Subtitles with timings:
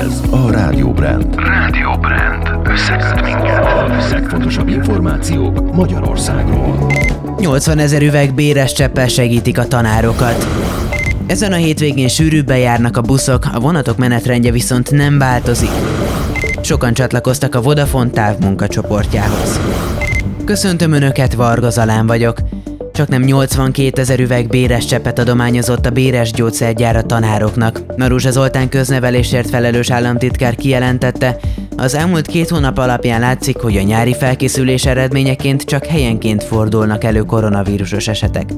[0.00, 1.34] Ez a Rádió Brand.
[1.36, 2.68] Rádió Brand.
[2.68, 3.64] Összeköt minket.
[3.64, 6.92] A legfontosabb információk Magyarországról.
[7.38, 10.46] 80 ezer üveg béres cseppel segítik a tanárokat.
[11.26, 15.70] Ezen a hétvégén sűrűbben járnak a buszok, a vonatok menetrendje viszont nem változik.
[16.62, 19.60] Sokan csatlakoztak a Vodafone távmunkacsoportjához.
[20.44, 22.38] Köszöntöm Önöket, Varga Zalán vagyok.
[22.92, 27.82] Csak nem 82 ezer üveg béres cseppet adományozott a béres gyógyszergyár a tanároknak.
[27.96, 31.36] Maruzsa Zoltán köznevelésért felelős államtitkár kijelentette,
[31.76, 37.20] az elmúlt két hónap alapján látszik, hogy a nyári felkészülés eredményeként csak helyenként fordulnak elő
[37.20, 38.50] koronavírusos esetek.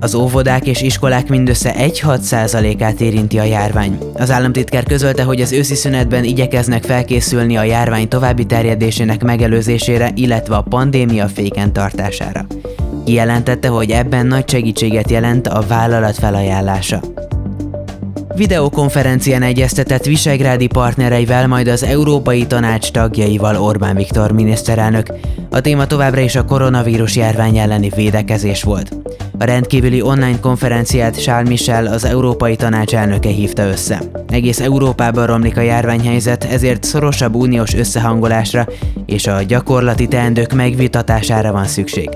[0.00, 3.98] Az óvodák és iskolák mindössze 1-6%-át érinti a járvány.
[4.14, 10.56] Az államtitkár közölte, hogy az őszi szünetben igyekeznek felkészülni a járvány további terjedésének megelőzésére, illetve
[10.56, 12.46] a pandémia féken tartására.
[13.10, 17.00] Kijelentette, hogy ebben nagy segítséget jelent a vállalat felajánlása.
[18.34, 25.12] Videokonferencián egyeztetett visegrádi partnereivel, majd az Európai Tanács tagjaival Orbán Viktor miniszterelnök.
[25.50, 28.94] A téma továbbra is a koronavírus járvány elleni védekezés volt.
[29.38, 34.02] A rendkívüli online konferenciát Charles Michel, az Európai Tanács elnöke hívta össze.
[34.28, 38.66] Egész Európában romlik a járványhelyzet, ezért szorosabb uniós összehangolásra
[39.06, 42.08] és a gyakorlati teendők megvitatására van szükség.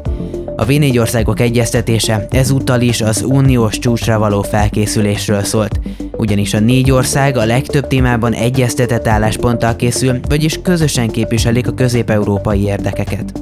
[0.57, 5.81] A V4 országok egyeztetése ezúttal is az uniós csúcsra való felkészülésről szólt,
[6.13, 12.63] ugyanis a négy ország a legtöbb témában egyeztetett állásponttal készül, vagyis közösen képviselik a közép-európai
[12.63, 13.33] érdekeket.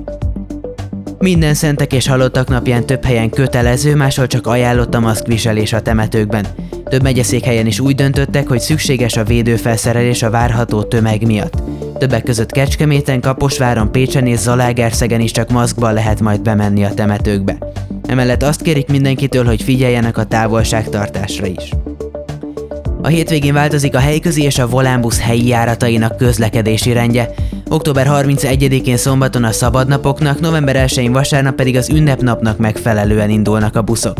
[1.18, 6.46] Minden szentek és halottak napján több helyen kötelező, máshol csak ajánlott a maszkviselés a temetőkben.
[6.84, 11.62] Több megyeszékhelyen is úgy döntöttek, hogy szükséges a védőfelszerelés a várható tömeg miatt.
[12.02, 17.58] Többek között Kecskeméten, Kaposváron, Pécsen és Zalaegerszegen is csak maszkban lehet majd bemenni a temetőkbe.
[18.06, 21.70] Emellett azt kérik mindenkitől, hogy figyeljenek a távolságtartásra is.
[23.02, 27.30] A hétvégén változik a helyközi és a Volánbusz helyi járatainak közlekedési rendje.
[27.68, 34.16] Október 31-én szombaton a szabadnapoknak, november 1-én vasárnap pedig az ünnepnapnak megfelelően indulnak a buszok.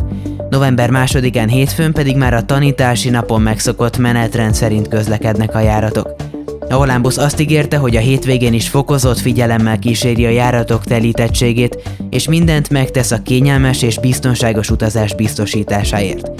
[0.50, 6.31] November 2-án hétfőn pedig már a tanítási napon megszokott menetrend szerint közlekednek a járatok.
[6.72, 11.78] A Volánbusz azt ígérte, hogy a hétvégén is fokozott figyelemmel kíséri a járatok telítettségét,
[12.10, 16.30] és mindent megtesz a kényelmes és biztonságos utazás biztosításáért.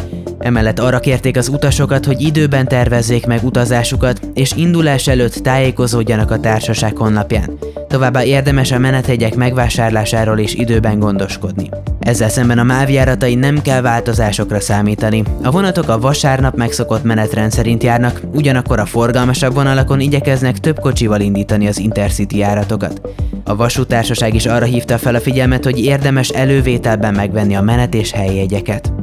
[0.43, 6.41] Emellett arra kérték az utasokat, hogy időben tervezzék meg utazásukat, és indulás előtt tájékozódjanak a
[6.41, 7.59] társaság honlapján.
[7.89, 11.69] Továbbá érdemes a menethegyek megvásárlásáról is időben gondoskodni.
[12.01, 15.23] Ezzel szemben a MÁV járatai nem kell változásokra számítani.
[15.43, 21.21] A vonatok a vasárnap megszokott menetrend szerint járnak, ugyanakkor a forgalmasabb vonalakon igyekeznek több kocsival
[21.21, 23.01] indítani az Intercity járatokat.
[23.45, 28.13] A vasútársaság is arra hívta fel a figyelmet, hogy érdemes elővételben megvenni a menet és
[28.13, 29.02] helyjegyeket.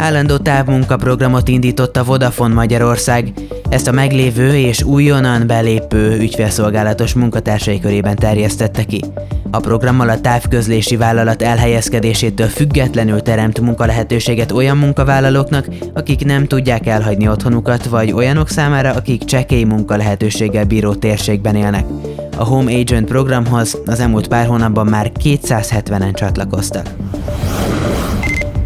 [0.00, 3.32] Állandó távmunkaprogramot indított a Vodafone Magyarország,
[3.68, 9.00] ezt a meglévő és újonnan belépő ügyfélszolgálatos munkatársai körében terjesztette ki.
[9.50, 17.28] A programmal a távközlési vállalat elhelyezkedésétől függetlenül teremt munkalehetőséget olyan munkavállalóknak, akik nem tudják elhagyni
[17.28, 21.84] otthonukat, vagy olyanok számára, akik csekély munkalehetőséggel bíró térségben élnek.
[22.36, 26.86] A Home Agent programhoz az elmúlt pár hónapban már 270-en csatlakoztak.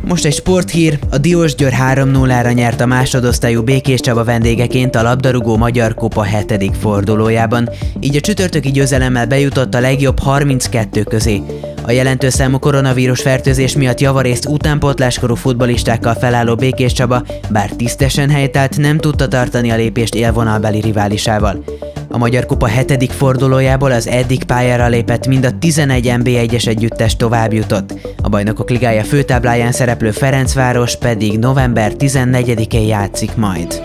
[0.06, 5.56] Most egy sporthír, a Diós Győr 3-0-ra nyert a másodosztályú Békés Csaba vendégeként a labdarúgó
[5.56, 6.76] Magyar Kupa 7.
[6.80, 7.70] fordulójában,
[8.00, 11.42] így a csütörtöki győzelemmel bejutott a legjobb 32 közé.
[11.82, 18.76] A jelentős számú koronavírus fertőzés miatt javarészt utánpótláskorú futbolistákkal felálló Békés Csaba, bár tisztesen helytált,
[18.76, 21.64] nem tudta tartani a lépést élvonalbeli riválisával.
[22.14, 27.52] A Magyar Kupa hetedik fordulójából az eddig pályára lépett mind a 11 NB1-es együttes tovább
[27.52, 27.94] jutott.
[28.22, 33.82] A Bajnokok Ligája főtábláján szereplő Ferencváros pedig november 14-én játszik majd.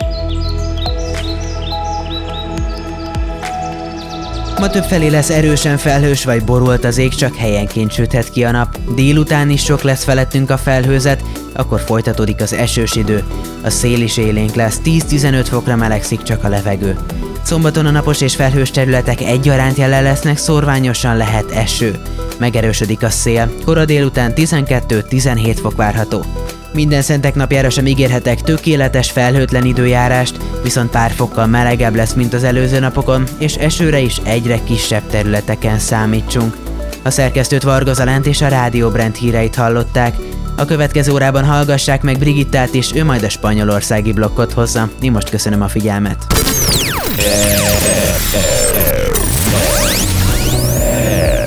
[4.59, 8.77] Ma többfelé lesz erősen felhős vagy borult az ég, csak helyenként süthet ki a nap.
[8.95, 13.23] Délután is sok lesz felettünk a felhőzet, akkor folytatódik az esős idő.
[13.63, 16.97] A szél is élénk lesz, 10-15 fokra melegszik csak a levegő.
[17.41, 22.01] Szombaton a napos és felhős területek egyaránt jelen lesznek, szorványosan lehet eső.
[22.39, 26.25] Megerősödik a szél, kora délután 12-17 fok várható.
[26.73, 32.43] Minden szentek napjára sem ígérhetek tökéletes felhőtlen időjárást, viszont pár fokkal melegebb lesz, mint az
[32.43, 36.55] előző napokon, és esőre is egyre kisebb területeken számítsunk.
[37.03, 40.15] A szerkesztőt Varga Zalánt és a Rádió Brand híreit hallották.
[40.57, 44.89] A következő órában hallgassák meg Brigittát is, ő majd a spanyolországi blokkot hozza.
[45.01, 46.25] Én most köszönöm a figyelmet.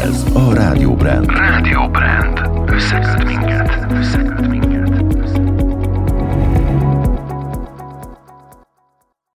[0.03, 1.27] Ez a Rádió Brand.
[1.31, 2.41] Rádió Brand.
[2.67, 3.42] Összeköt